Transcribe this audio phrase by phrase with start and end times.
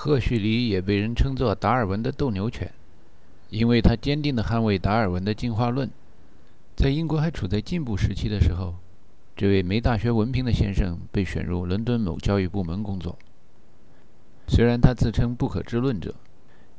[0.00, 2.72] 赫胥黎也被人称作达尔文的斗牛犬，
[3.50, 5.90] 因为他坚定地捍卫达尔文的进化论。
[6.76, 8.76] 在英国还处在进步时期的时候，
[9.34, 13.18] 这位没大学文凭的先生被选入伦敦某教育部门工作。
[14.46, 16.14] 虽然他自称不可知论者，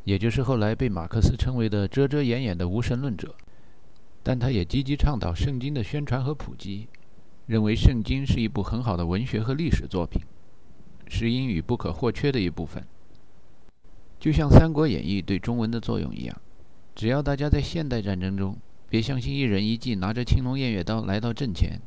[0.06, 3.36] 也就是后来被马克思称为的遮遮掩掩的无神论者，
[4.24, 6.88] 但他也积极倡导圣经的宣传和普及，
[7.48, 10.22] 认为圣经是一部很好的文学和历史作品，
[11.10, 12.82] 是英语不可或缺的一部分。
[14.20, 16.42] 就像《三国演义》对中文的作用一样，
[16.94, 18.58] 只要大家在现代战争中。
[18.90, 21.80] 别相信一人一骑拿着青龙偃月刀来到阵前，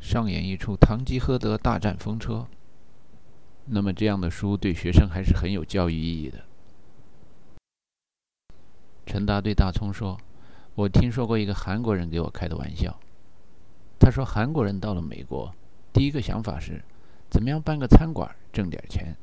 [0.00, 2.46] 上演一出堂吉诃德大战风车。
[3.66, 6.38] 那么这样的书对学生还是很有教育意义的。
[9.04, 10.18] 陈达对大葱说
[10.74, 12.98] ：“我听说过一个韩国人给我开的玩笑。
[13.98, 15.54] 他说韩国人到了美国，
[15.92, 16.82] 第一个想法是，
[17.28, 19.14] 怎么样办个餐馆挣点钱；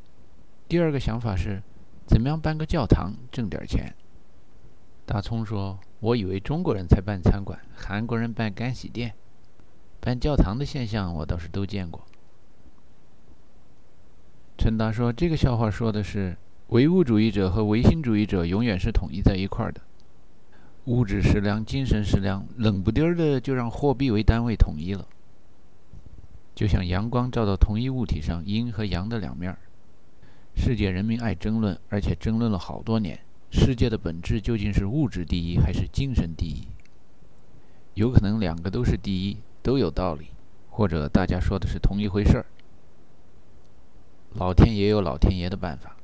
[0.69, 1.63] 第二个想法是，
[2.07, 3.93] 怎么样办个教堂挣点钱。”
[5.05, 5.77] 大葱说。
[5.99, 9.15] 我以为中国人才办餐馆，韩国人办干洗店、
[9.99, 12.05] 办教堂的现象，我倒是都见过。
[14.59, 19.81] 陈达说：“这个笑话说的是，唯物主义者和唯心主义者永远是统一在一块儿的。
[20.85, 25.07] 物质食粮、精神食粮，冷不丁儿的就让货币为单位统一了。
[26.53, 29.57] 就像阳光照到同一物体上，阴和阳的两面儿。
[30.57, 33.17] 世界人民爱争论，而且争论了好多年。”
[33.49, 36.67] 世界的本质究竟是物质第一还是精神第一？
[37.93, 40.27] 有可能两个都是第一，都有道理，
[40.69, 42.45] 或者大家说的是同一回事儿。
[44.33, 45.95] 老天爷有老天爷的办法，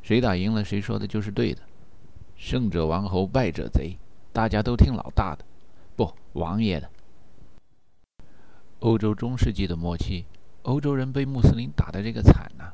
[0.00, 1.60] 谁打赢了谁说的就是对的。
[2.34, 3.98] 胜者王侯，败者贼，
[4.32, 5.44] 大家都听老大的，
[5.94, 6.88] 不王爷的。
[8.78, 10.24] 欧洲中世纪的末期，
[10.62, 12.72] 欧洲人被穆斯林打的这个惨呐，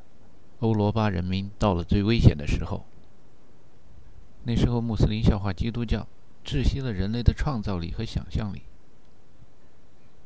[0.61, 2.87] 欧罗巴人民到了最危险的时候。
[4.45, 6.07] 那时候，穆斯林笑话基督教，
[6.45, 8.63] 窒息了人类的创造力和想象力。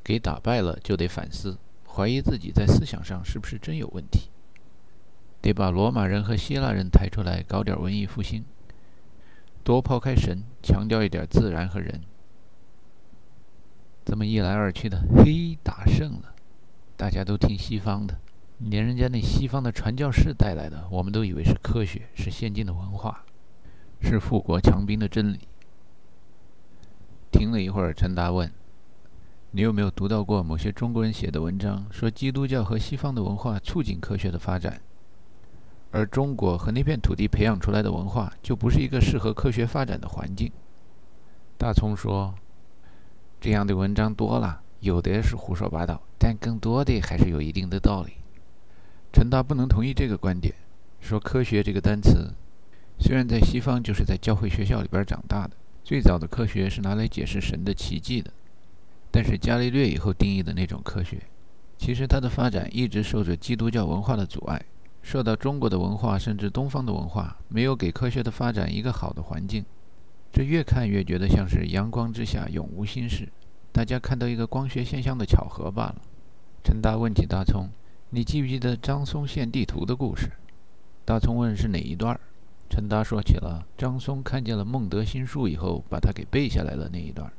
[0.05, 4.29] 给打败了，就得反思，怀疑自己在思想上是不是真有问题。
[5.41, 8.45] 得把罗马人和希腊人抬出来，搞点文艺复兴，
[9.65, 12.03] 多抛开神，强调一点自然和人。
[14.05, 16.35] 这么一来二去的，嘿，打胜了，
[16.97, 18.19] 大家都听西方的，
[18.63, 23.25] 连人家那西方的传教士带来的，我们都以为是科学，是先进的文化。
[24.03, 25.41] 是富国强兵的真理。
[27.31, 28.51] 听了一会儿，陈达问
[29.53, 34.81] ：“你有没有读到过某些中国人写的文章，说基督教和西方的文化促进科学的发展，
[35.91, 40.51] 而中国和那片土地培养出来的文化就不是一个适合科学发展的环境？”
[41.59, 42.35] 大葱说
[43.39, 48.15] ：“这样的文章多了，有的是胡说八道，但更多的还是有一定的道理。”
[49.13, 50.55] 陈达不能同意这个观点，
[51.01, 52.33] 说“科学”这个单词。
[52.99, 58.31] 虽然在西方就是在教会学校里边长大的，最早的科学是拿来解释神的奇迹的，
[59.11, 61.19] 但是伽利略以后定义的那种科学，
[61.79, 64.63] 其实它的发展一直受着基督教文化的阻碍，
[65.03, 69.65] 受到中国的文化甚至东方的文化没有给科学的发展一个好的环境，
[70.31, 73.29] 这越看越觉得像是阳光之下永无心事，
[73.73, 75.97] 大家看到一个光学现象的巧合罢了。
[76.63, 77.71] 陈达问起大葱
[78.11, 80.31] ：“你记不记得张松献地图的故事？”
[81.07, 82.19] 大葱问：“是哪一段？”
[82.69, 87.33] 陈达说起了张松看见了孟德新书以后，把它给背下来了那一段。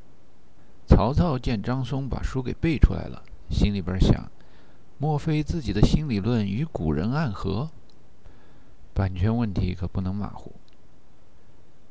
[0.88, 4.30] 曹操见张松把书给背出来了，心里边想：
[4.98, 7.70] 莫非自己的新理论与古人暗合？
[8.94, 10.52] 版权问题可不能马虎。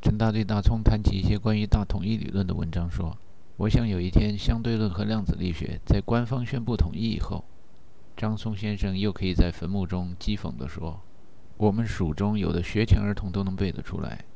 [0.03, 3.17] 陈达对大葱谈起一些关于大统一理论的文章，说
[3.57, 7.43] ：“我想有一天相对论和量子力学在官方宣布统一以后，
[8.21, 11.01] 张松先生又可以在坟墓中讥讽地说。”
[11.57, 14.27] 我们蜀中有的学前儿童都能背得出来，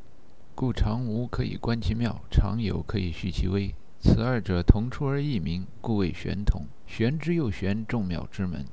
[0.55, 3.75] 故常无可以观其妙，常有可以续其微。
[4.00, 6.62] 此二者同出而异名，故谓玄同。
[6.87, 8.65] 玄之又玄，众妙之门。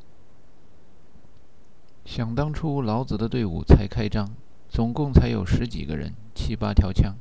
[2.05, 4.33] 想当初老子的队伍才开张，
[4.69, 7.17] 总共才有十几个人，七八条枪。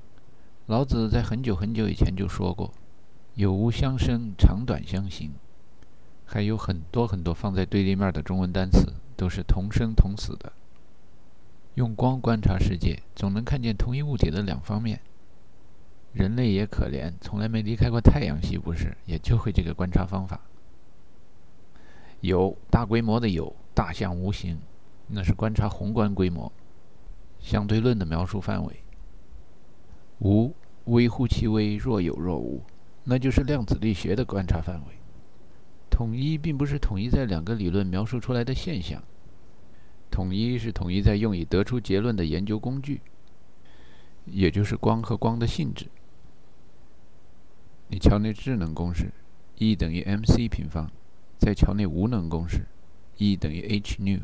[0.66, 2.72] 老子在很久很久以前就说过
[3.34, 5.32] ：“有无相生，长短相形。”
[6.32, 10.52] 还有很多很多放在对立面的中文单词，都是同生同死的。
[11.74, 15.00] 用光观察世界，总能看见同一物体的两方面。
[16.12, 18.96] 人类也可怜，从来没离开过太阳系，不是？
[19.06, 20.40] 也就会这个观察方法。
[22.20, 24.56] 有大规模的有，大象无形，
[25.08, 26.52] 那是观察宏观规模。
[27.40, 28.76] 相对论的描述范围。
[30.20, 30.54] 无
[30.84, 32.62] 微乎其微，若有若无，
[33.02, 34.99] 那就是量子力学的观察范围。
[36.00, 39.02] 统一并不是统一在两个理论描述出来的现象。
[40.10, 43.02] 统一是统一在用以得出结论的研究工具，
[44.24, 45.88] 也就是光和光的性质。
[47.88, 49.12] 你瞧那质能公式
[49.56, 50.90] ，E 等于 mc 平方，
[51.36, 52.64] 再瞧那无能公式
[53.18, 54.20] ，E 等于 h nu，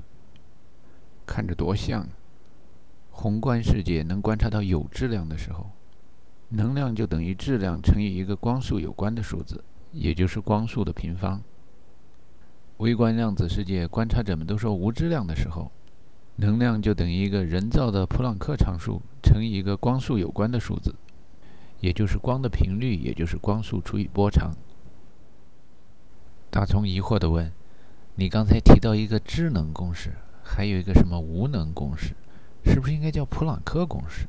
[1.27, 2.09] 看着多像。
[3.11, 5.73] 宏观世界能观察到有质量的时候，
[6.49, 9.63] 能量就等于质量乘以一个光速有关的数字，
[9.93, 11.43] 也就是光速的平方。
[12.79, 15.73] 微观量子世界观察者们都说无质量的时候，
[16.37, 20.95] 能量就等于一个人造的普朗克常数乘以一个光速有关的数字，
[21.81, 24.55] 也就是光的频率，也就是光速除以波长。
[26.51, 27.51] 大葱疑惑地问
[28.17, 30.13] ：“你刚才提到一个智能公式，
[30.43, 32.15] 还有一个什么无能公式，
[32.63, 34.27] 是不是应该叫普朗克公式？”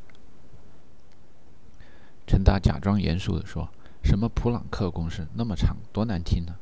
[2.25, 3.69] 陈达假装严肃地说
[4.03, 6.55] ：“什么普朗克公式那么长，多难听呢？”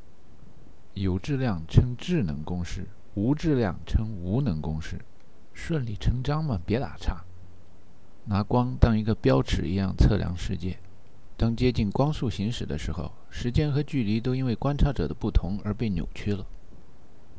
[0.96, 4.98] 有质量称智能公式，无质量称无能公式，
[5.54, 7.22] 顺理成章嘛，别打岔。
[8.24, 10.80] 拿光当一个标尺一样测量世界，
[11.36, 16.46] 当接近光速行驶的时候，时间和距离都因为观察者的不同而被扭曲了。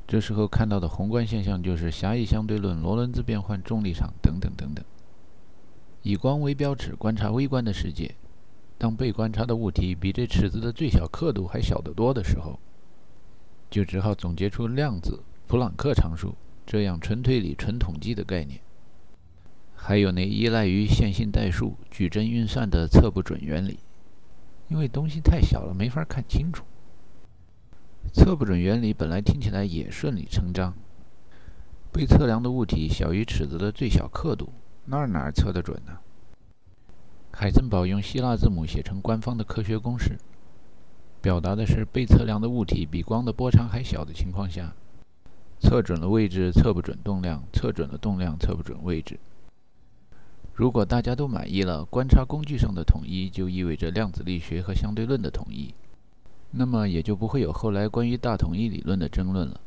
[0.06, 4.84] 这时候看到的宏观现象就是狭义相对论、罗伦兹变换、重力场等等等等。
[6.02, 8.14] 以光为标尺观察微观的世界，
[8.76, 12.60] 当被观察的物体比这尺子的最小刻度还小得多的时候。
[13.68, 16.34] 就只好总结出量子普朗克常数
[16.64, 18.60] 这样纯推理、纯统计的概念，
[19.74, 23.78] 还有那依赖于线性代数、矩阵运算的测不准原理，
[24.68, 26.64] 因为东西太小了，没法看清楚。
[28.12, 30.74] 测不准原理本来听起来也顺理成章，
[31.92, 34.52] 被测量的物体小于尺子的最小刻度，
[34.86, 35.98] 那儿哪儿测得准呢？
[37.32, 40.16] 海森堡用希腊字母写成官方的科学公式。
[41.26, 44.72] 表达的是被测量的物体比光的波长还小的情况下，
[45.58, 49.18] 测准了位置，测不准动量；测准了动量，测不准位置。
[50.54, 55.74] 如果大家都满意了，观察工具上的统一就意味着量子力学和相对论的统一，
[56.52, 59.60] 那么也就不会有后来关于大统一理论的争论了。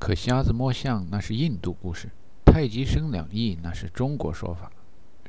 [0.00, 2.08] 可瞎子摸象那是印度故事，
[2.44, 4.72] 太极生两仪那是中国说法，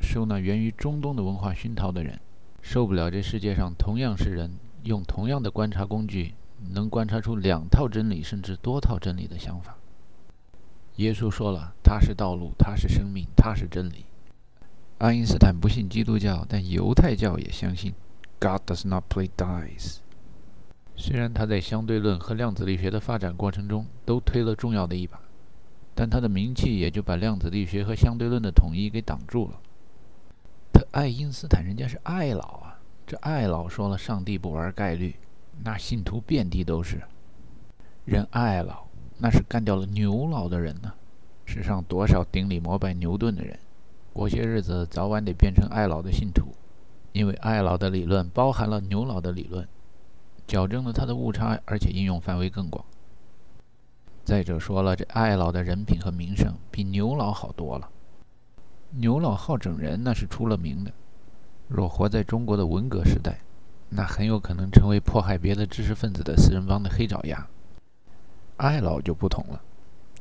[0.01, 2.19] 受那源于中东的文化熏陶的人。
[2.67, 6.33] 受不了这世界上同样是人，用同样的观察工具，
[6.71, 9.77] 能观察出两套真理甚至多套真理的想法。
[10.95, 14.05] 耶稣说了，他是道路，他是生命，他是真理。
[14.97, 17.93] 爱因斯坦不信基督教，但犹太教也相信
[18.39, 19.97] God does not play dice。
[20.97, 25.19] 虽然他在相对论和量子力学的发展过程中都推了重要的一把，
[25.93, 29.59] 但他的名气也就把量子力学和相对论的统一给挡住了。
[30.91, 35.15] 爱因斯坦人家是爱老啊，这爱老说了，上帝不玩概率，
[35.63, 37.01] 那信徒遍地都是。
[38.05, 38.85] 人爱老，
[39.17, 40.93] 那是干掉了牛老的人呢。
[41.45, 43.59] 世上多少顶礼膜拜牛顿的人，
[44.13, 46.53] 过些日子早晚得变成爱老的信徒，
[47.11, 49.67] 因为爱老的理论包含了牛老的理论，
[50.47, 52.83] 矫正了他的误差，而且应用范围更广。
[54.23, 57.89] 再者说了，这爱老的人品和名声比牛老好多了。
[58.91, 60.91] 牛老好整人，那是出了名的。
[61.67, 63.39] 若活在中国的文革时代，
[63.89, 67.47] 那很有可能成为迫害别的知识分子的四人帮的黑爪牙。
[68.57, 69.61] 艾老就不同了，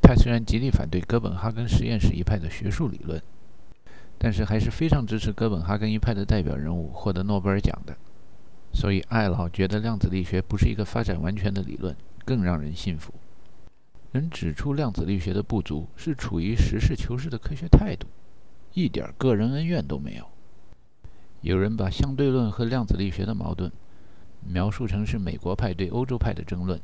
[0.02, 3.22] 他虽然极力反对哥本哈根实验室一派的学术理论，
[4.18, 7.96] 但是还是非常支持哥本哈根一派的代表人物获得诺贝尔奖的。
[8.72, 11.94] 所以艾老觉得量子力学不是一个发展完全的理论，
[12.24, 13.14] 更让人信服。
[14.12, 18.08] 能指出量子力学的不足，是处于实事求是的科学态度。
[18.74, 20.26] 一点个人恩怨都没有。
[21.40, 23.70] 有人把相对论和量子力学的矛盾
[24.40, 26.80] 描述成是美国派对欧洲派的争论，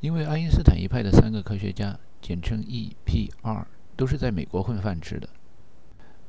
[0.00, 3.66] 因为爱因斯坦一派的三个科学家，简称 E.P.R，
[3.96, 5.28] 都是在美国混饭吃的。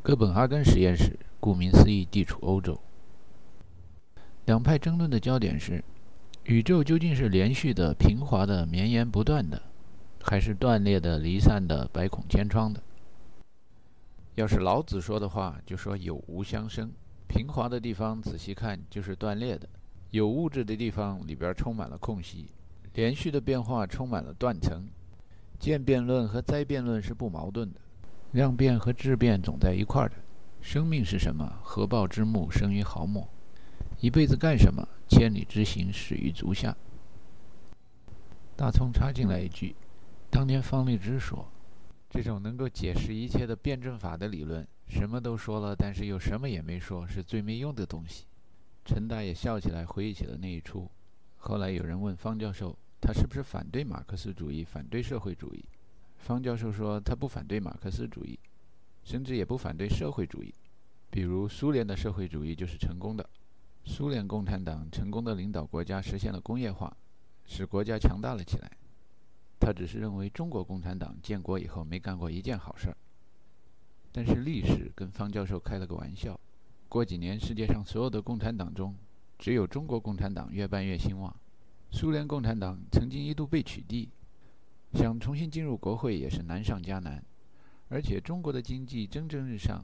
[0.01, 2.80] 哥本哈根实验室顾名思义地处欧洲。
[4.46, 5.84] 两派争论的焦点是：
[6.44, 9.62] 宇宙究竟是连续的、平滑的、绵延不断的，
[10.22, 12.82] 还是断裂的、离散的、百孔千疮的？
[14.36, 16.92] 要是老子说的话，就说有无相生。
[17.28, 19.70] 平滑的地方仔细看就是断裂的，
[20.10, 22.50] 有物质的地方里边充满了空隙，
[22.94, 24.88] 连续的变化充满了断层。
[25.60, 27.80] 渐变论和灾变论是不矛盾的，
[28.32, 30.16] 量变和质变总在一块儿的。
[30.60, 31.60] 生命是什么？
[31.62, 33.30] 合抱之木，生于毫末。
[34.00, 34.86] 一辈子干什么？
[35.08, 36.75] 千里之行，始于足下。
[38.56, 39.75] 大葱插进来一句：
[40.30, 41.48] 当年方立之说。
[42.13, 48.25] 这种能够解释一切的辩证法的理论，什么都说了，但是又什么也没说，是最没用的东西。
[48.86, 50.88] 陈达也笑起来，回忆起了那一出。
[51.38, 55.65] 后来有人问方教授，他是不是反对马克思主义，反对社会主义？
[56.20, 58.38] 方教授说，他不反对马克思主义，
[59.03, 60.53] 甚至也不反对社会主义。
[61.10, 63.27] 比如，苏联的社会主义就是成功的。
[63.86, 66.96] 苏联共产党成功的领导国家实现了工业化，
[67.48, 68.72] 使国家强大了起来。
[69.63, 72.98] 他只是认为中国共产党建国以后没干过一件好事儿。
[74.12, 76.38] 但是历史跟方教授开了个玩笑：
[76.89, 78.93] 过几年世界上所有的共产党中，
[79.39, 81.34] 只有中国共产党越办越兴旺。
[81.91, 84.10] 苏联共产党曾经一度被取缔，
[84.93, 87.24] 想重新进入国会也是难上加难。
[87.88, 89.82] 而且中国的经济蒸蒸日上。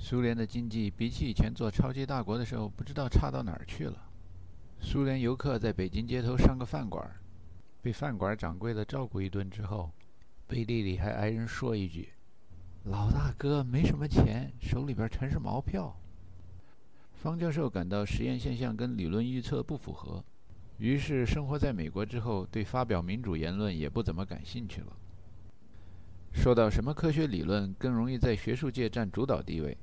[0.00, 4.08] 苏联的经济比起以前做超级大国的时候，不知道差到哪儿去了。
[4.80, 7.04] 苏联游客在北京街头上个饭馆，
[7.80, 9.90] 被饭馆掌柜的照顾一顿之后，
[10.46, 12.10] 背地里还挨人说一句
[12.84, 15.94] ：“老大哥没什么钱，手里边全是毛票。”
[17.14, 20.24] 方教授感到实验现象跟理论预测不符合，
[20.78, 24.96] 于是生活在美国之后，对发表民主言论也不怎么感兴趣了。
[26.32, 29.76] 说到什么科学理论更容易在学术界占主导地位？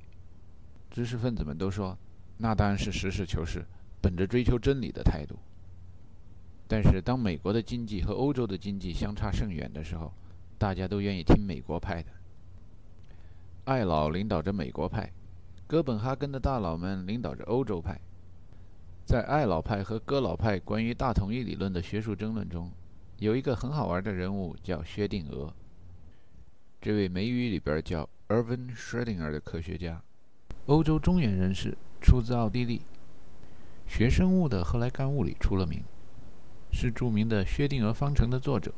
[0.90, 1.98] 知识分子们都说，
[2.38, 3.66] 那当然是实事求是，
[4.02, 5.38] 本着追求真理的态度。
[6.68, 10.12] 但是，当美国的经济和欧洲的经济相差甚远的时候，
[10.58, 12.10] 大家都愿意听美国派的。
[13.66, 15.12] 艾老领导着美国派，
[15.68, 18.00] 哥本哈根的大佬们领导着欧洲派。
[19.06, 22.72] 在艾老派和哥老派关于大统一理论的学术争论中，
[23.20, 25.52] 有一个很好玩的人物叫薛定谔。
[26.82, 30.02] 这位美语里边叫 Erwin Schrödinger 的科学家。
[30.66, 32.82] 欧洲中原人士，出自奥地利，
[33.88, 35.84] 学生物的，后来干物理出了名，
[36.76, 38.74] 是著名的薛定谔方程的作者。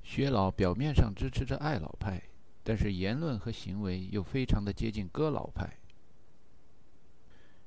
[0.00, 2.22] 薛老表面上支持着爱老派，
[2.62, 5.76] 但是言论和行为又非常的接近哥老派。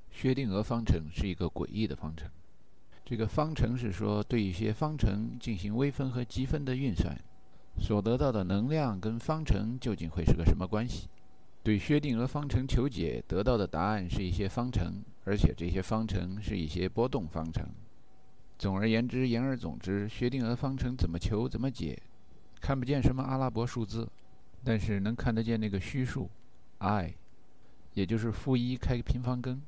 [0.09, 2.31] 薛定谔方程是一个诡异的方程，
[3.03, 7.13] 这个方程是说对一些方程进行微分和积分的运算，
[7.81, 11.09] 所得到的能量跟方程究竟会是个什么关系？
[11.63, 17.67] 对薛定谔方程求解，得到的答案是一些方程，而且这些方程是一些波动方程。
[18.61, 21.99] 总而言之，言而总之，薛定谔方程怎么求怎么解，
[22.59, 24.07] 看不见什么阿拉伯数字，
[24.63, 26.29] 但是能看得见那个虚数
[26.77, 27.11] ，i，
[27.95, 29.59] 也就是负一开平方根。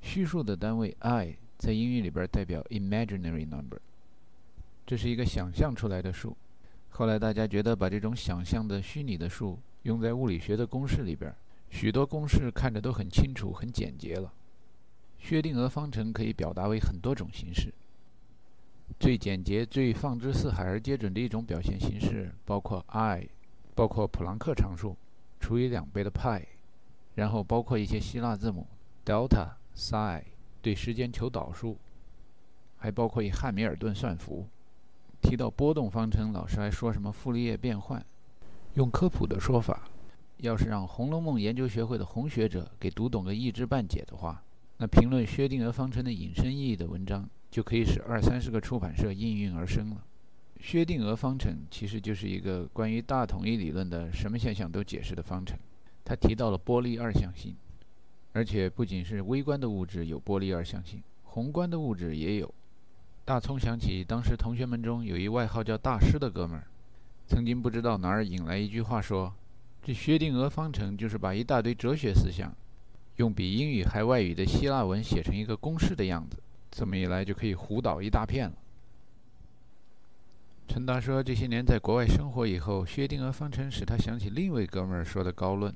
[0.00, 3.78] 虚数的单位 i 在英语里边代表 imaginary number，
[4.86, 6.34] 这是一个想象出来的数。
[6.88, 9.58] 后来大家觉得把这种想象的虚拟的数。
[9.82, 11.30] 用在物理学的公式里边，
[11.68, 14.32] 许多公式看着都很清楚、很简洁了。
[15.18, 17.70] 薛定谔方程可以表达为很多种形式。
[18.98, 23.28] 最简洁、最放之四海而皆准的一种表现形式，包括 i，
[23.74, 24.96] 包括普朗克常数
[25.38, 26.44] 除以两倍的派，
[27.14, 28.66] 然后包括一些希腊字母
[29.06, 30.22] delta、si
[30.60, 31.76] 对时间求导数，
[32.76, 34.46] 还包括以汉密尔顿算符。
[35.22, 38.04] 提到波动方程，老师还说什么傅立叶变换。
[38.74, 39.88] 用科普的说法，
[40.38, 44.42] 要是让《红楼梦》研究学会的红学者给读懂个一知半解的话，
[44.76, 50.04] 那评论薛定谔方程的引申意义的文章就可以使二三十个出版社应运而生了。
[50.60, 55.56] 薛定谔方程其实就是一个关于大统一理论的什么现象都解释的方程。
[56.04, 57.54] 他提到了波粒二象性，
[58.32, 62.52] 而且不仅是微观的物质有波粒二象性，宏观的物质也有。
[63.24, 66.66] 大葱想起当时同学们中有一外号叫大师的哥们儿。
[67.26, 69.32] 曾经不知道哪儿引来一句话说
[69.84, 72.50] ：“这薛定谔方程就是把一大堆哲学思想，
[73.16, 76.38] 用比英语还外语的希腊文写成一个公式的样子，
[76.70, 78.54] 这么一来就可以胡倒一大片了。”
[80.68, 85.74] 陈达说：“这些年在国外生活以后，薛定谔方程使他想起另一位哥们儿说的高论。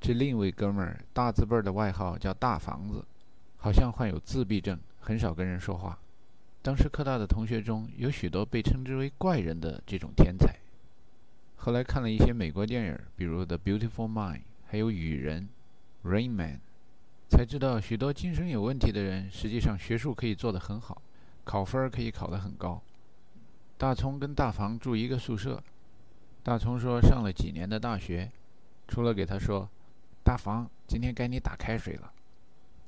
[0.00, 3.04] 这另一位哥们儿大字辈儿的外号叫大房子，
[3.56, 5.98] 好像患有自闭症，很少跟人说话。”
[6.62, 10.56] 当时科大的同学中有许多被称之为怪人的这种天才。
[11.56, 15.48] 后来看了一些美国电影，比如《The Beautiful Mind》，还有《雨人》
[16.08, 16.60] （Rain Man），
[17.28, 21.02] 才知道许多精神有问题的人，实际上学术可以做得很好，
[21.44, 22.80] 考分儿可以考得很高。
[23.76, 25.62] 大葱跟大房住一个宿舍，
[26.42, 28.30] 大葱说上了几年的大学，
[28.88, 29.68] 除了给他说
[30.24, 32.12] ：“大房，今天该你打开水了。”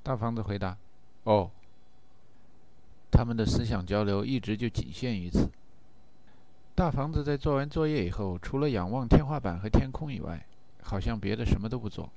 [0.03, 0.77] 大房子回答
[1.25, 1.51] ：“哦。”
[3.11, 5.51] 他们的思想交流一直就仅限于此。
[6.75, 10.47] 大房子在做完作业以后，除了仰望天花板和天空以外，
[10.83, 12.09] 好像别的什么都不做。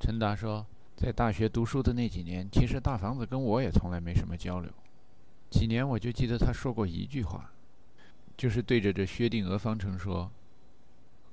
[0.00, 0.66] 陈达说，
[1.00, 4.68] 在大学读书的那几年，其实大房子跟我也从来没什么交流。
[5.48, 7.52] 几年我就记得他说过一句话，
[8.36, 10.28] 就是对着这薛定谔方程说：“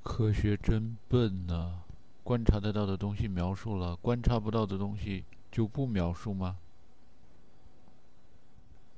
[0.03, 1.79] 科学真笨呐，
[2.24, 6.57] 观察得到的东西描述了，观察不到的东西就不描述吗？”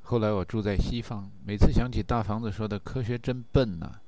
[0.03, 4.01] 后来我住在西方，每次想起大房子说的“科学真笨呐”，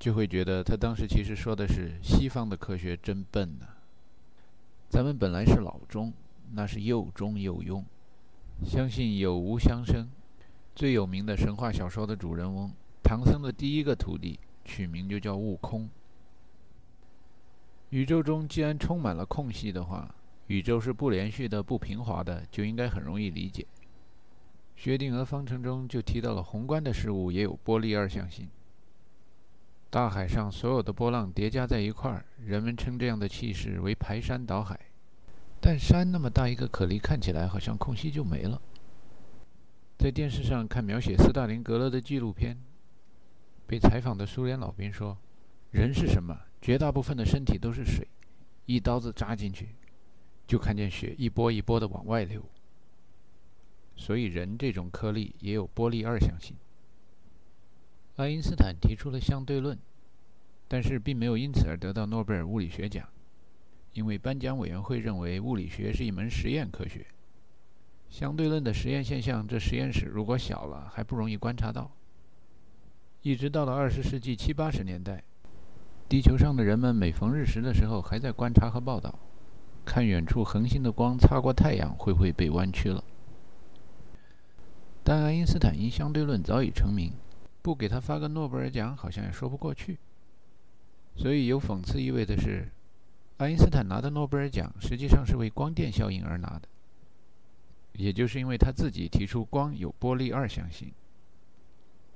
[0.00, 3.68] 就会觉得他当时其实说的是西方的科学真笨呐。
[4.92, 6.12] 咱们本来是老中，
[6.50, 7.82] 那是又中又庸，
[8.62, 10.06] 相信有无相生。
[10.74, 12.70] 最有名的神话小说的主人翁
[13.02, 15.88] 唐僧的第一个徒弟，取名就叫悟空。
[17.88, 20.14] 宇宙中既然充满了空隙的话，
[20.48, 23.66] 宇宙是不连续的、不平滑的，就应该很容易理解。
[24.76, 28.46] 薛定谔方程中就提到了宏观的事物也有波粒二象性。
[29.92, 34.80] 大海上所有的波浪叠加在一块儿，人们称这样的气势为排山倒海。
[35.60, 38.58] 但山那么大一个颗粒，看起来好像空隙就没了。
[39.98, 42.56] 在电视上看描写斯大林格勒的纪录片，
[43.66, 45.18] 被采访的苏联老兵说
[45.72, 46.40] ：“人是什么？
[46.62, 48.08] 绝大部分的身体都是水，
[48.64, 49.74] 一刀子扎进去，
[50.46, 52.42] 就看见血一波一波的往外流。
[53.94, 56.56] 所以人这种颗粒也有波粒二象性。”
[58.16, 59.78] 爱因斯坦提出了相对论，
[60.68, 63.08] 但是并没有因此而得到诺贝尔物理学奖，
[63.94, 67.06] 因为颁奖委员会认为物理学是一门实验科学。
[68.10, 71.90] 相对论的实验现象，这实验室如果小了还不容易观察到。
[73.22, 75.24] 一直到了二十世纪七八十年代，
[76.06, 79.18] 地球上的人们每逢日食的时候还在观察和报道，
[79.86, 83.02] 看远处恒星的光擦过太阳会不会被弯曲了。
[85.02, 87.12] 但爱因斯坦因相对论早已成名。
[87.62, 89.96] 不给他发个诺贝尔奖，好像也说不过去。
[91.16, 92.68] 所以有讽刺意味的是，
[93.38, 96.62] 爱因斯坦拿的诺贝尔奖实际上是为光电效应而拿的。
[97.92, 100.90] 也就是因为他自己提出光有波粒二象性，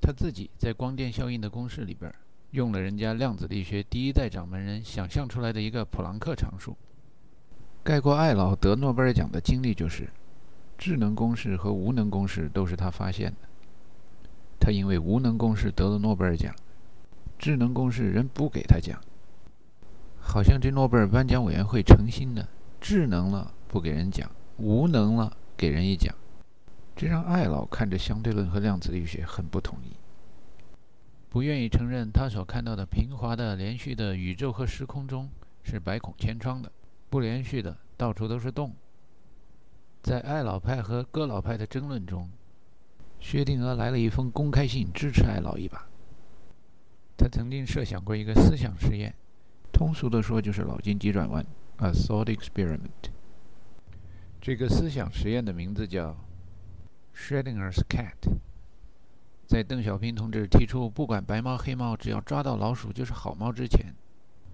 [0.01, 2.11] 他自己在光电效应的公式里边
[2.51, 6.75] 用了人家量子力学第一代掌门人想象出来的一个普朗克常数。
[7.83, 10.09] 盖过艾劳得诺贝尔奖的经历就是，
[10.77, 13.46] 智能公式和无能公式都是他发现的。
[14.67, 16.53] 他因为无能公式得了诺贝尔奖，
[17.39, 18.99] 智能公式人不给他奖，
[20.19, 22.45] 好像这诺贝尔颁奖委员会诚心的，
[22.81, 26.13] 智能了不给人奖，无能了给人一奖，
[26.97, 29.95] 这让艾老看着相对论和量子力学很不同意，
[31.29, 35.29] 不愿意承认他所看到的平滑的连续的宇宙和时空中
[35.63, 36.69] 是百孔千疮的，
[37.09, 38.75] 不连续的到处都是洞。
[40.03, 42.29] 在艾老派和哥老派的争论中。
[43.19, 45.87] 薛定谔来了一封公开信，支持艾劳一把。
[47.17, 49.13] 他曾经设想过一个思想实验，
[49.71, 51.45] 通俗的说就是脑筋急转弯
[51.77, 53.11] （a thought experiment）。
[54.39, 56.15] 这个思想实验的名字叫
[57.15, 58.37] Schrödinger's cat。
[59.47, 63.93] 在邓小平同志提出“不管白猫黑猫，只要抓到老鼠就是好猫”之前，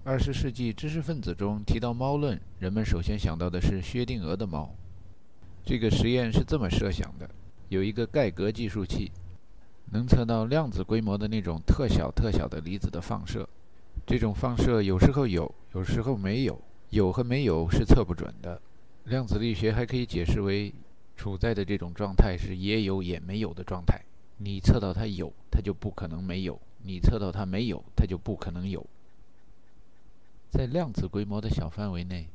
[0.03, 4.73] 二十世纪知识分子中提到猫论，人们首先想到的是薛定谔的猫。
[5.65, 7.29] 这个实验是这么设想的。
[7.73, 9.11] 有一个盖格计数器，
[9.91, 13.49] 能测到量子规模的那种特小特小的离子的放射。
[14.05, 16.61] 这种放射有时候有，有时候没有。
[16.91, 18.61] 有和没有是测不准的。
[19.05, 20.71] 量子力学还可以解释为，
[21.17, 23.99] 处在的这种状态是也有也没有的状态。
[24.37, 28.85] 你测到它有，它就不可能没有；你测到它没有，它就不可能有。
[30.51, 32.27] 在量子规模的小范围内，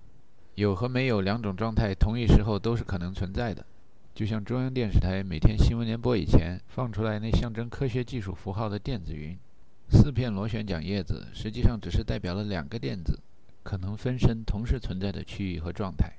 [0.57, 3.65] 有和没有两种状态同一时候都是可能存在的。
[4.19, 9.39] 就像中央电视台每天新闻联播以前放出来那象征科学技术符号的电子云，
[9.91, 13.21] 四片螺旋桨叶子实际上只是代表了两个电子
[13.63, 16.15] 可能分身同时存在的区域和状态。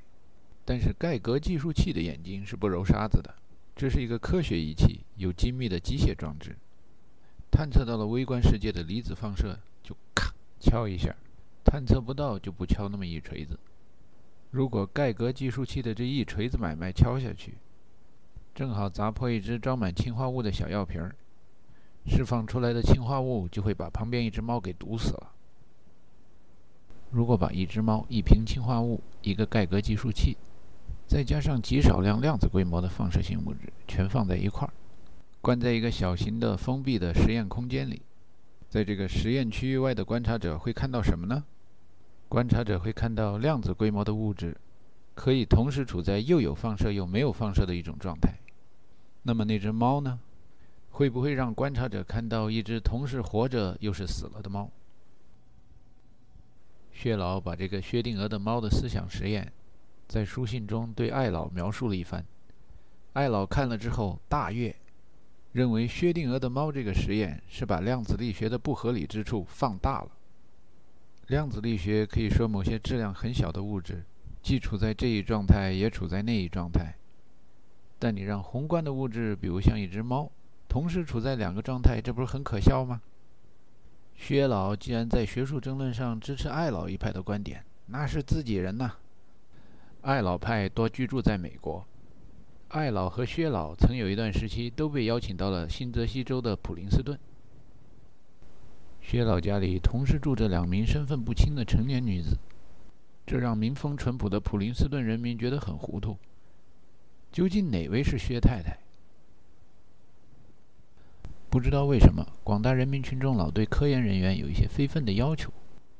[0.63, 3.35] 但是盖格计数器的眼睛是不揉沙子的，
[3.75, 6.55] 这是一个科学仪器，有精密的机械装置。
[7.51, 11.11] 探测到了微观世界的离子放射，就咔敲一下；
[11.65, 13.59] 探测不到就不敲那么一锤子。
[14.51, 17.55] 如果盖格计数器的这一锤子买卖敲下去，
[18.59, 21.15] 正好砸破一只装满氰化物的小药瓶儿，
[22.05, 25.31] 释放出来的氰化物就会把旁边一只猫给毒死了。
[27.09, 30.35] 如果把一只猫、一瓶氰化物、一个盖格计数器，
[31.07, 34.73] 再加上极少量量子规模的放射性物质，全放在一块儿，
[35.39, 38.01] 关在一个小型的封闭的实验空间里，
[38.67, 41.45] 在这个实验区域外的观察者会看到什么呢？
[42.27, 44.57] 观察者会看到量子规模的物质
[45.15, 48.33] 可以同时处在又有放射又没有放射的一种状态。
[49.23, 50.19] 那么那只猫呢？
[50.91, 54.69] 会不会让观察者看到一只同时活着又是死了的猫？
[56.91, 59.53] 薛老把这个薛定谔的猫的思想实验，
[60.07, 62.25] 在书信中对艾老描述了一番。
[63.13, 64.75] 艾老看了之后大悦，
[65.53, 70.09] 认为薛定谔的猫这个实验是把量子力学的不合理之处放大了。
[71.27, 74.03] 量子力学可以说某些质量很小的物质，
[74.41, 76.95] 既处在这一状态，也处在那一状态。
[77.99, 80.31] 但你让宏观的物质，比如像一只猫，
[80.69, 83.01] 同时处在两个状态，这不是很可笑吗？
[84.15, 88.93] 薛老既然在学术争论上支持爱老一派的观点，那是自己人呐。
[90.01, 91.85] 爱老派多居住在美国，
[92.69, 97.19] 爱老和薛老曾有一段时期都被邀请到了新泽西州的普林斯顿。
[99.01, 102.37] 薛老家里同时住着两名身份不清的成年女子，
[103.25, 106.17] 这让民风淳朴的普林斯顿人民觉得很糊涂。
[107.31, 108.77] 究竟哪位是薛太太？
[111.49, 115.51] 不知道为什么，广大人民群众老对科研人员有一些非分的要求。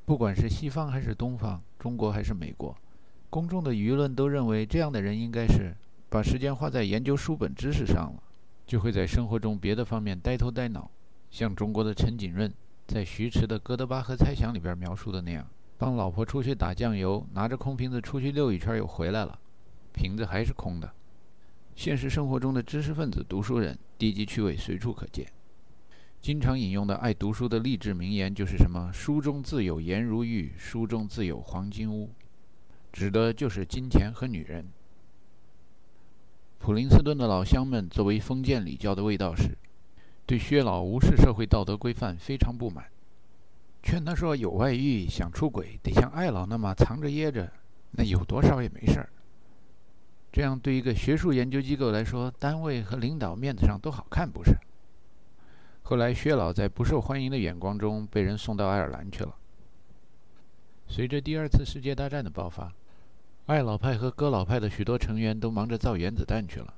[0.06, 2.76] 不管是西方还是东方，中国还是美国，
[3.30, 5.76] 公众的舆论都认为这样的人应该是
[6.10, 8.24] 把时间花在研究书本知识上了，
[8.66, 10.90] 就会在生活中别的方面呆头呆脑。
[11.30, 12.52] 像中国的陈景润
[12.88, 15.46] 在徐迟的《哥德巴赫猜想》里边描述的那样，
[15.78, 19.38] 帮老婆出去打酱油，拿着空瓶子出去溜一圈又回来了，
[19.94, 20.92] 瓶子还是空的。
[21.80, 25.26] 现实生活中的知识分子、读书人，低级趣味随处可见。
[26.20, 32.10] 经常引用的爱读书的励志名言就是什么“书中自有颜如玉，书中自有黄金屋”，
[32.92, 34.66] 指的就是金钱和女人。
[36.58, 39.58] 普林斯顿的老乡们作为封建礼教的卫道士，
[40.26, 42.88] 对薛老无视社会道德规范非常不满，
[43.82, 47.50] 劝他说：“有外遇想出轨，得像艾老那么藏着掖着，
[47.92, 49.10] 那有多少也没事儿。
[50.32, 54.56] 这样对一个学术研究机构来说，单位和领导面子上都好看，不是？”
[55.84, 59.36] 后来，薛老在不受欢迎的眼光中被人送到爱尔兰去了。
[60.88, 62.72] 随着第二次世界大战的爆发，
[63.48, 66.74] 爱老派和哥老派的许多成员都忙着造原子弹去了。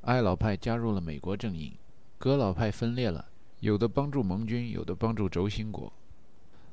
[0.00, 1.72] 爱老派加入了美国阵营，
[2.18, 3.24] 哥老派分裂了，
[3.60, 5.92] 有的帮助盟军，有的帮助轴心国。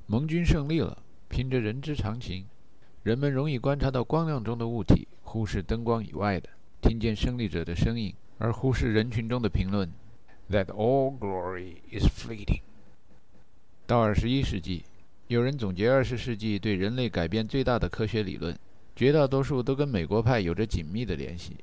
[0.07, 0.97] 盟军胜利了，
[1.29, 2.45] 凭着人之常情，
[3.05, 6.49] 人们容易观察到光亮中的物体，忽视灯光以外的，
[6.81, 9.87] 听见胜利者的声音，而忽视人群中的评论。
[10.49, 12.61] That all glory is fleeting。
[13.85, 14.85] 到二十一世纪，
[15.27, 18.57] 有人总结二十世纪对人类改变最大的科学理论，
[18.95, 21.57] 绝大多数都跟美国派有着紧密的联系。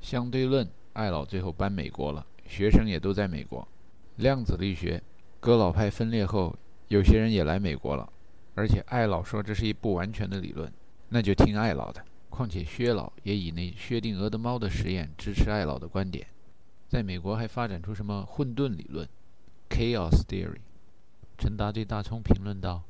[0.00, 3.68] 相对论，艾老最后搬美国了，学生也都在美国。
[4.16, 5.02] 量子力学，
[5.40, 6.56] 哥老派分裂后，
[6.88, 8.10] 有些人也来美国了。
[8.54, 10.72] 而且艾老说这是一不完全的理论，
[11.08, 12.04] 那就听艾老的。
[12.28, 16.26] 况且薛老也以那薛定谔的猫的实验支持艾老的观点。
[16.88, 19.08] 在美国还发展出什么混沌理论
[19.68, 20.60] （Chaos Theory）？
[21.38, 22.82] 陈达对大葱评论道：“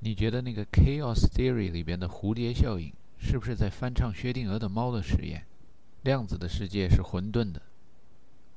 [0.00, 5.44] 你觉得那个 Chaos Theory 里边的蝴蝶效应是不是在翻唱薛定谔的猫的实验？
[6.02, 7.62] 量子的世界是混沌的，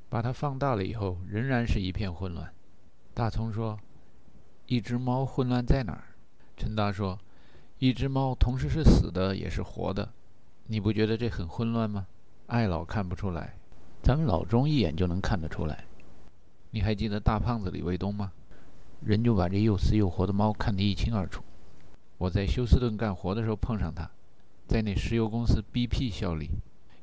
[0.10, 2.52] 把它放大了以后仍然是一片混乱。”
[3.14, 3.80] 大葱说
[4.68, 6.04] ：“一只猫混乱在哪儿？”
[6.58, 7.20] 陈达说
[7.80, 10.10] ：“一只猫同时是死的也是活的，
[10.68, 12.08] 你不觉得这很混乱吗？”
[12.48, 13.56] 艾老看不出来。
[14.02, 15.86] 咱们老钟一眼就能看得出来。
[16.72, 18.32] 你还记得大胖子李卫东吗？
[19.02, 21.44] 人就把这又死又活的猫看得一清二楚。
[22.18, 24.10] 我在休斯顿干活的时候碰上他，
[24.68, 26.50] 在那石油公司 BP 效力。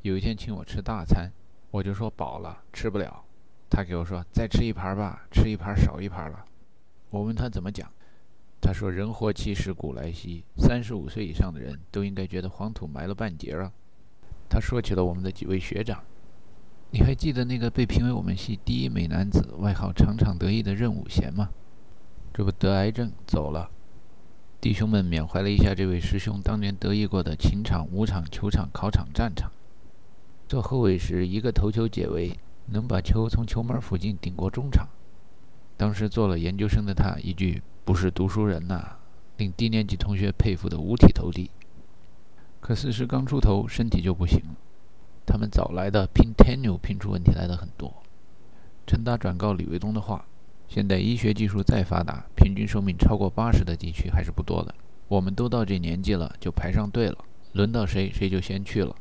[0.03, 1.31] 有一天请我吃大餐，
[1.71, 3.23] 我就说饱了，吃不了。
[3.69, 6.45] 他给我说再吃一盘吧，吃一盘少一盘了。
[7.13, 7.91] 我问他怎么讲，
[8.59, 13.71] 他说人活七十古来稀，三十五岁以上的人都应该觉得黄土埋了半截啊。
[14.49, 16.03] 他说起了我们的几位学长。
[16.91, 21.51] 你还记得那个被评为我们系第一美男子、外号“场场得意”的任武贤吗？
[22.33, 23.71] 这不得癌症走了。
[24.59, 29.53] 弟兄们缅怀了一下这位师兄当年得意过的琴场、舞场、球场、考场、战场。
[30.49, 34.89] 做后卫时，一个头球解围，能把球从球门附近顶过中场。
[35.83, 38.99] 当时做了研究生的他，一句“不是读书人呐”，
[39.39, 41.51] 令低年级同学佩服得五体投地。
[42.61, 44.55] 可四十刚出头，身体就不行了。
[45.27, 47.93] 他们早来的拼 tenure 拼出问题来的很多。
[48.87, 50.25] 陈达转告李卫东的话：
[50.69, 54.73] 现代医学技术再发达，平均寿命超过八十的地区还是不多的。
[55.09, 57.19] 我们都到这年纪了，就排上队了，
[57.55, 58.95] 轮到谁谁就先去了。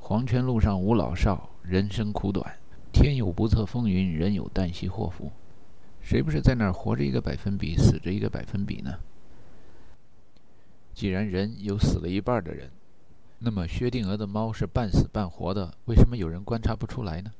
[0.00, 2.56] 黄泉路上无老少，人生苦短，
[2.92, 5.32] 天有不测风云，人有旦夕祸福。
[6.06, 9.00] 谁不是在那儿活着一个百分比，死着一个百分比呢？
[10.94, 12.70] 既然人有死了一半的人。
[13.40, 17.32] 那么，薛定谔的猫是半死半活的，为什么有人观察不出来呢？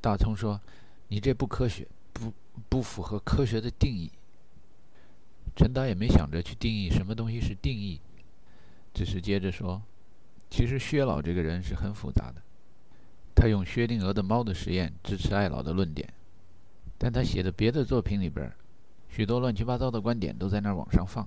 [0.00, 0.60] 大葱说
[1.08, 2.32] ：“你这不科学，不
[2.68, 4.12] 不符合科学的定义。”
[5.56, 8.00] 陈达也没想着去定义什么东西是定义，
[8.94, 9.82] 只是接着说
[10.48, 12.40] ：“其实薛老这个人是很复杂的，
[13.34, 16.08] 他用薛定谔的猫的实验支持艾老的论点，
[16.98, 18.50] 但他写的别的作品里边，
[19.08, 21.26] 许多乱七八糟的观点都在那儿往上放。”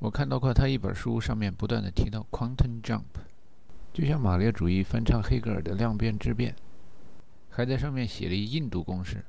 [0.00, 3.02] 我看到过他一本书，上面不断的提到 quantum jump，
[3.92, 6.56] 就像马列主义翻唱黑格尔的量变质变，
[7.50, 9.22] 还在上面写了一印度公式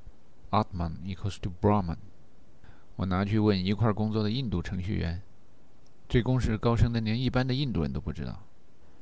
[0.52, 1.98] ，Atman equals to Brahman。
[2.96, 5.22] 我拿去问一块工作的印度程序员，
[6.08, 8.40] 这公式高深的连一般的印度人都不知道。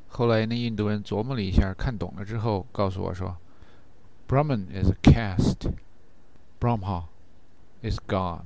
[0.08, 3.38] 后来那印度人琢磨了一下，看懂了之后，告诉我说
[4.27, 5.71] ：“Brahman is a caste
[6.60, 7.04] Brahma
[7.82, 8.45] is God。”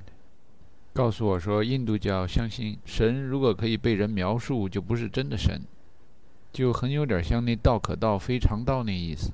[0.94, 5.62] 告诉我说，印度教相信神如果可以被人描述，就不是真的神，
[6.52, 9.32] 就很有点像那“道可道，非常道”那意思。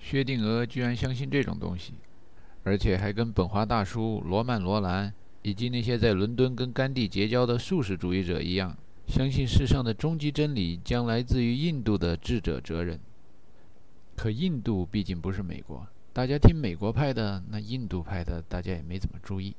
[0.00, 1.94] 薛定谔居然相信这种东西，
[2.64, 8.76] 而且还跟本华大叔罗曼·罗兰以及那些在伦敦跟甘地结交的素食主义者一样。
[9.06, 12.98] 相信世上的终极真理将来自于印度的智者哲人。
[14.16, 19.56] 可印度毕竟不是美国，大家听美国派的，那印度派的大家也没怎么注意。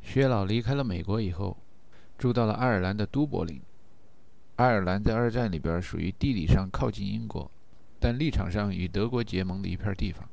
[0.00, 1.56] 薛老离开了美国以后，
[2.18, 3.62] 住到了爱尔兰的都柏林。
[4.56, 7.48] 爱尔兰在二战里边属于地理上靠近英国，
[8.00, 10.28] 但立场上与德国结盟的一片地方。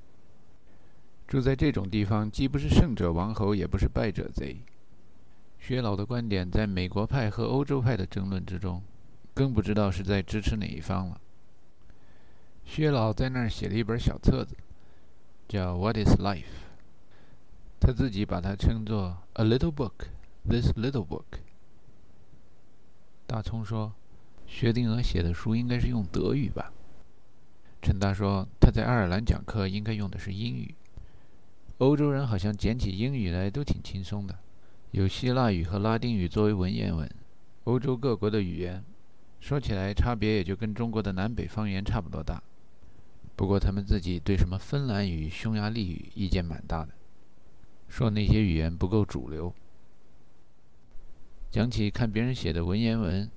[1.28, 4.58] 住在这种地方，既不是胜者王侯，也不是败者贼。
[5.60, 8.82] 薛老的观点在美国派和欧洲派的争论之中，
[9.36, 11.22] 更不知道是在支持哪一方了。
[12.72, 14.56] 薛老在那儿写了一本小册子，
[15.48, 16.44] 叫《What Is Life》，
[17.80, 19.94] 他自己把它称作 “A Little Book,
[20.48, 21.40] This Little Book”。
[23.26, 23.92] 大葱说
[24.46, 26.72] ：“薛定谔写的书应该是用德语吧？”
[27.82, 30.76] 陈达说：“他在爱尔兰讲课应该用的是英语。
[31.80, 34.38] 欧洲人好像捡起英语来都挺轻松的。”
[34.92, 37.10] 有希腊语和拉丁语作为文言文，
[37.64, 38.84] 欧洲各国的语言，
[39.40, 42.40] 说起来差别也就跟中国的南北方言差不多大。
[43.40, 46.90] 不过他们自己对什么芬兰语、匈牙利语意见蛮大的，
[47.88, 49.54] 说那些语言不够主流。
[51.50, 53.32] 讲起看别人写的文言文，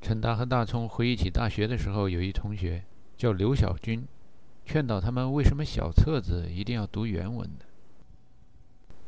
[0.00, 2.82] 陈达和大葱回忆起大学的时候，有一同学
[3.18, 4.08] 叫刘小军，
[4.64, 7.66] 劝导他们为什么小册子一定要读原文的。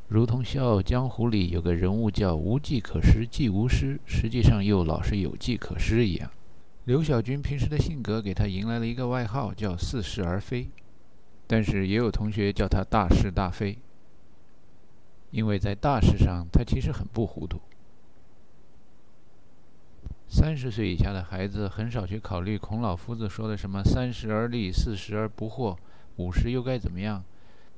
[0.09, 6.31] 如同《笑傲江湖》里有个人物叫“无计可施，既无师”，实际上又老是有计可施一样。
[6.87, 10.70] 刘小军平时的性格给他迎来了一个外号，叫“似是而非”。
[11.49, 13.77] 但是也有同学叫他“大是大非”，
[15.33, 17.61] 因为在大事上他其实很不糊涂。
[20.29, 25.77] 三十岁以下的孩子很少去考虑孔老夫子说的什么“三十而立，四十而不惑，
[26.16, 27.25] 五十又该怎么样”。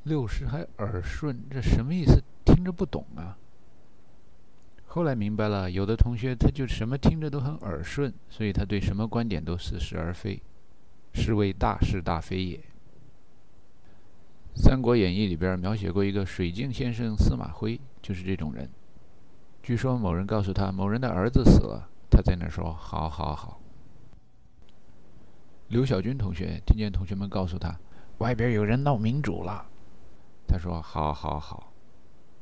[0.05, 2.23] 六十还耳顺，这什么意思？
[2.45, 3.39] 听着不懂啊。
[4.91, 10.43] 后来明白了，有的同学他就什么听着都很耳顺，所以他对什么观点都似是而非，
[11.13, 12.57] 是为大是大非也。
[14.57, 18.69] 《三国演义》里边描写过一个水镜先生司马徽，就是这种人。
[19.63, 23.61] 据说某人告诉他某人的儿子死了，他在那说：“好好好。”
[25.69, 27.79] 刘小军同学听见同学们告诉他，
[28.19, 29.67] 外边有人闹民主了。
[30.49, 31.73] 他说：“好，好，好。”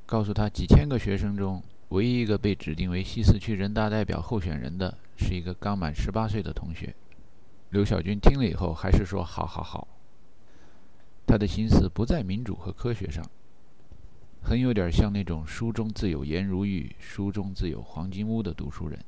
[0.07, 6.95] 告诉他，几千个学生中，唯一一个被指定为西四区人大代表候选人的，是一个刚满十八岁的同学。
[7.71, 9.87] 刘小军听了以后，还是说：“好，好，好。”
[11.27, 13.25] 他的心思不在民主和科学上，
[14.43, 18.99] 很有点像那种书中自有颜如玉，书中自有黄金屋的读书人。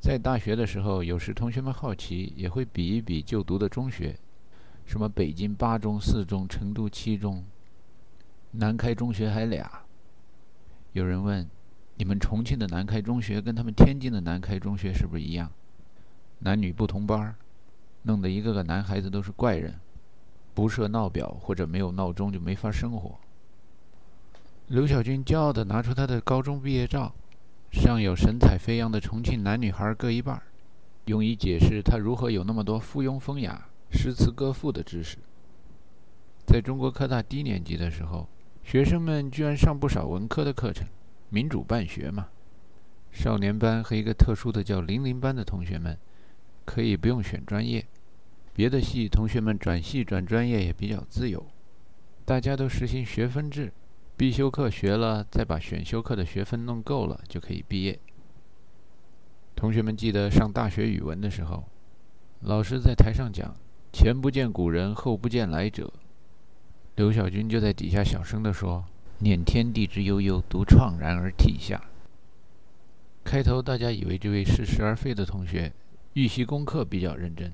[0.00, 4.14] 在大学的时候，有时同学们好奇，也会比一比就读的中学，
[4.84, 7.42] 什么北京八中、四中、成都七中。
[8.50, 9.80] 南开中学还俩。
[10.94, 11.44] 有人问
[11.98, 15.50] ：“你们重庆的南开中学跟他们天津的南开中学是不是一样？
[16.38, 17.34] 男女不同班儿，
[18.02, 19.74] 弄得一个个男孩子都是怪人，
[20.54, 23.18] 不设闹表或者没有闹钟就没法生活。”
[24.68, 27.12] 刘小军骄傲地拿出他的高中毕业照，
[27.72, 30.40] 上有神采飞扬的重庆男女孩各一半，
[31.06, 35.18] 用以解释他如何有那么多附庸风雅、诗词歌赋的知识。
[36.46, 38.28] 在中国科大低年级的时候。
[38.64, 40.88] 学生们居然上不少文科的课程，
[41.28, 42.28] 民主办学嘛。
[43.12, 45.96] 少年班和一个特殊的叫零零班的同学们，
[46.64, 47.86] 可以不用选专业。
[48.54, 51.46] 别的系同学们转系转专业也比较自由。
[52.24, 53.70] 大家都实行学分制，
[54.16, 58.00] 必修课学了，再把选修课的学分弄够了就可以毕业。
[59.54, 61.64] 同学们记得上大学语文的时候，
[62.40, 63.54] 老师在台上讲
[63.92, 65.92] ：“前不见古人，后不见来者。”
[66.96, 68.84] 刘小军就在底下小声地说
[69.18, 71.82] ：“念天地之悠悠，独怆然而涕下。”
[73.24, 75.72] 开头大家以为这位似是而非的同学
[76.12, 77.52] 预习功课比较认真，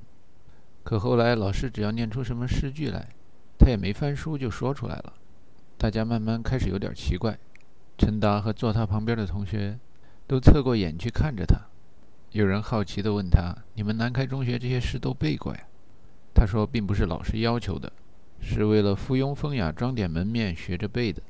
[0.83, 3.09] 可后来老师只要念出什么诗句来，
[3.59, 5.15] 他也没翻书就说出来了。
[5.79, 7.39] 大家慢慢开始有点奇怪。
[7.97, 9.79] 陈达和坐他旁边的同学
[10.27, 11.57] 都侧过眼去看着他。
[12.33, 15.61] 有人好奇地问他：“你们南开中学这些诗都背过呀？”
[16.35, 17.91] 他说：“并不是老师要求的。”
[18.41, 21.23] 是为了附庸风雅、装点门面、学着背的。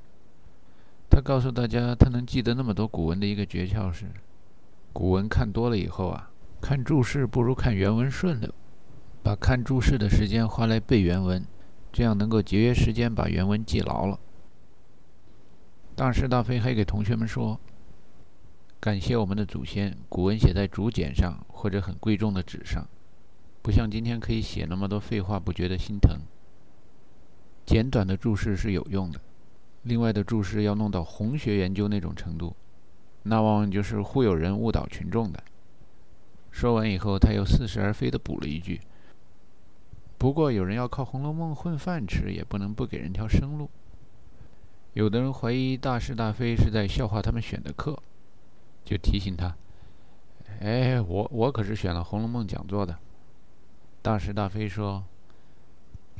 [1.10, 4.06] 他告诉大家，他能记得那么多古文的一个诀窍是：
[4.92, 8.54] 古文看多了以后啊，看注释不如看原文顺溜，
[9.22, 11.44] 把看注释的时间花来背原文，
[11.92, 14.18] 这样能够节约时间，把原文记牢了。
[15.96, 17.58] 大是大非还给同学们说：
[18.78, 22.86] 感谢我们的祖先，古文写在竹简上或者很贵重的纸上，
[23.60, 26.20] 不像今天可以写那么多废话，不觉得心疼。
[27.70, 29.20] 简短的注释是有用的。
[29.84, 32.52] 另外的注释要弄到红学研究那种程度，
[33.22, 35.40] 那往往就是忽悠人、误导群众的。
[36.50, 38.80] 说完以后，他又似是而非地补了一句
[40.18, 43.70] ：“不过有人要靠《红楼梦》混饭吃，也不能不给人条生路。”
[44.94, 47.96] 有的人怀疑大是大非是在笑话他们选的课，
[48.84, 49.54] 就提醒他
[50.58, 52.98] ：“哎，我我可是选了《红楼梦》讲座的。”
[54.02, 55.04] 大是大非说。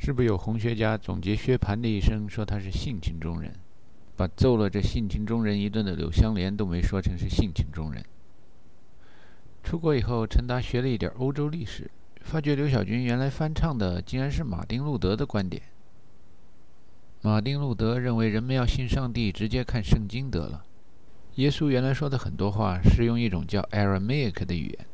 [0.03, 3.53] 是不是有红学家总结薛蟠的一生，说他是性情中人，
[4.15, 8.03] 把揍了这性情中人一顿的柳湘莲都没说成是性情中人。
[9.63, 15.61] 出国以后，陈达学了一点欧洲历史，发觉刘晓军原来翻唱的竟然是马丁路德的观点。
[17.21, 20.63] 马丁路德认为人们要信上帝，直接看圣经得了。
[21.35, 24.87] 耶稣原来说的很多话是用一种叫 Aramaic 的语言。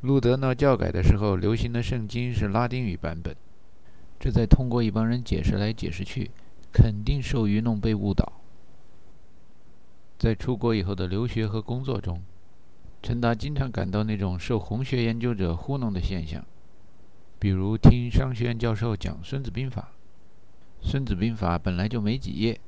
[0.00, 3.36] 路德闹教改的时候，流行的圣经是拉丁语版本。
[4.24, 6.30] 这再通过一帮人解释来解释去，
[6.72, 8.40] 肯定受愚弄被误导。
[10.16, 12.22] 在出国以后的留学和工作中，
[13.02, 16.42] 陈达经常感到那种受红学研究者糊弄的现象，
[17.38, 19.92] 比如听商学院教授讲《孙子兵法》，
[20.90, 22.58] 《孙子兵法》本来就没几页，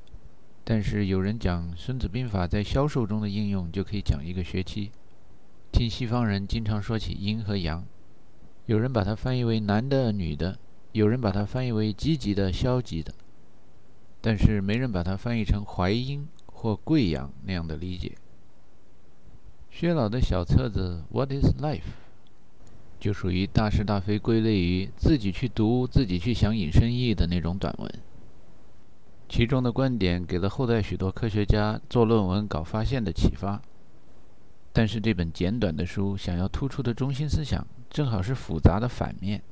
[0.62, 4.90] 但是有人讲《孙子兵法》在销售中的应用就可以讲一个学期。
[5.72, 7.82] 听西方人经常说起阴和阳，
[8.66, 10.58] 有人把它翻译为男的、女的。
[10.96, 13.12] 有人把它翻译为积极的、消极的，
[14.22, 18.12] 但是没人把它翻译成怀阴或贵阳那样的理解。
[19.70, 21.80] 薛老的小册子《What is Life》
[22.98, 27.92] 就属于大是大非归类于自己去读、自己去想引申意义的那种短文。
[29.28, 33.60] 其中的观点给了后代许多科学家做论文、搞发现的启发。
[34.72, 39.42] 但是这本简短的书想要突出的中心思想，正好是复杂的反面。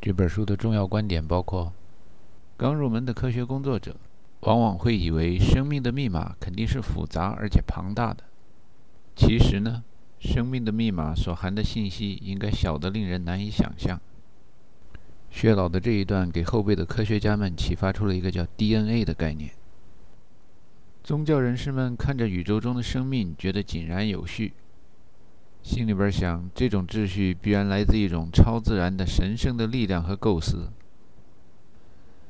[0.00, 1.72] 这本书的重要观点包括：
[2.56, 3.96] 刚入门的科学工作者
[4.40, 8.22] 往往会以为生命的密码肯定是复杂而且庞大的。
[9.16, 9.82] 其实呢，
[10.20, 14.00] 生命的密码所含的信息应该小得令人难以想象。
[15.30, 19.50] 薛老的这一段给后辈的科学家们启发出了一个叫 DNA 的概念。
[21.02, 24.52] 宗教人士们看着宇宙中的生命，觉得井然有序。
[25.68, 30.70] 心里边想，这种秩序必然来自一种超自然的神圣的力量和构思。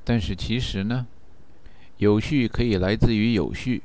[0.03, 1.07] 但是其实呢，
[1.99, 3.85] 有序可以来自于有序，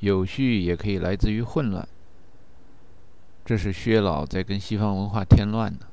[0.00, 1.88] 有序也可以来自于混乱。
[3.42, 5.86] 这是薛老在跟西方文化添乱呢。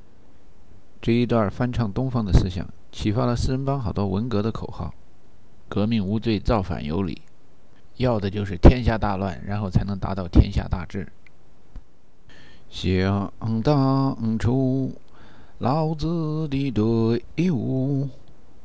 [1.00, 4.92] 这一段翻唱东方的思想，启发了四人帮好多文革的口号：
[5.66, 7.22] 革命无罪，造反有理，
[7.96, 11.10] 要的就是天下大乱，然后才能达到天下大治。
[12.68, 14.92] 想当初，
[15.58, 18.08] 老子的队伍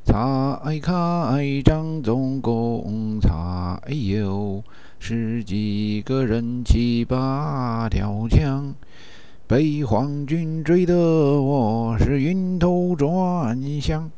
[0.04, 4.64] 才开张，总共才有
[5.00, 8.74] 十几个人，七八条枪，
[9.48, 10.96] 被皇军追得
[11.42, 14.12] 我是晕头转向。